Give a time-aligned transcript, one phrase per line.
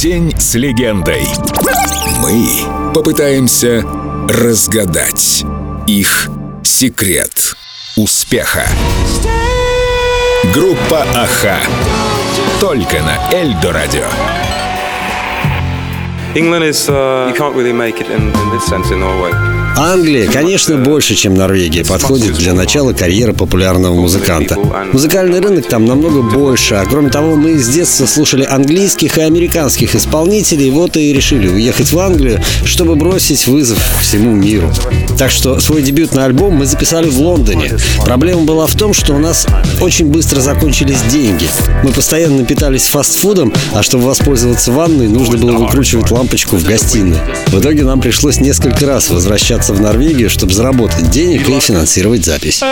[0.00, 1.26] День с легендой.
[2.22, 3.84] Мы попытаемся
[4.28, 5.44] разгадать
[5.88, 6.28] их
[6.62, 7.56] секрет
[7.96, 8.64] успеха.
[10.54, 11.58] Группа Аха.
[12.60, 14.06] Только на Эльдо Радио.
[16.36, 19.57] England is uh, you can't really make it in, in this sense in Norway.
[19.78, 24.56] Англия, конечно, больше, чем Норвегия, подходит для начала карьеры популярного музыканта.
[24.92, 29.94] Музыкальный рынок там намного больше, а кроме того, мы с детства слушали английских и американских
[29.94, 34.68] исполнителей, вот и решили уехать в Англию, чтобы бросить вызов всему миру.
[35.16, 37.70] Так что свой дебютный альбом мы записали в Лондоне.
[38.04, 39.46] Проблема была в том, что у нас
[39.80, 41.48] очень быстро закончились деньги.
[41.84, 47.18] Мы постоянно питались фастфудом, а чтобы воспользоваться ванной, нужно было выкручивать лампочку в гостиной.
[47.46, 52.62] В итоге нам пришлось несколько раз возвращаться в Норвегию, чтобы заработать денег и финансировать запись.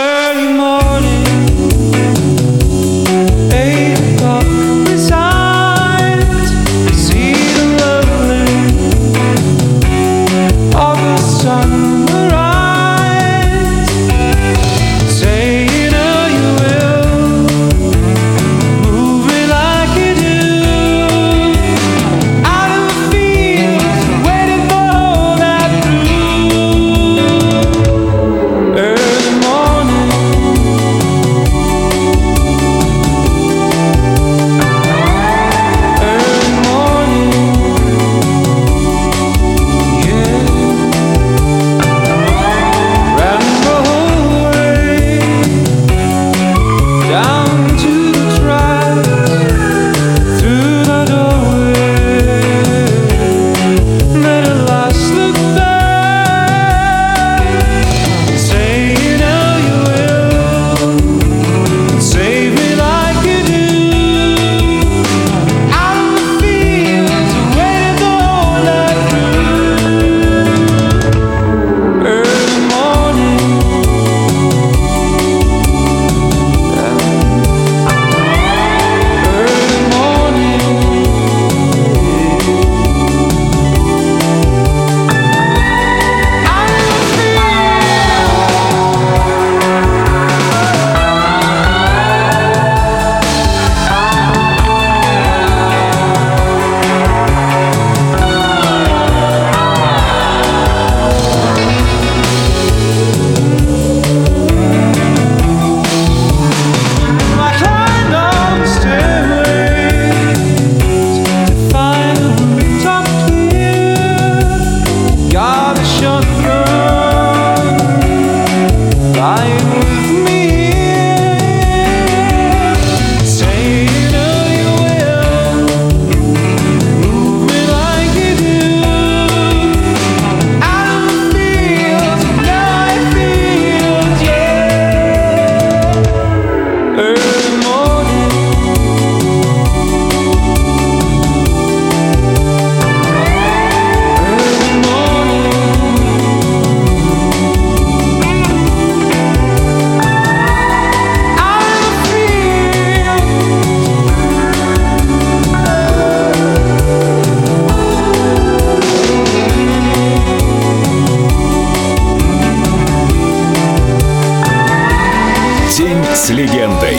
[166.17, 166.97] с легендой.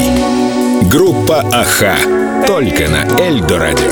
[0.88, 1.96] Группа Аха.
[2.46, 3.90] Только на Эльдо Радио.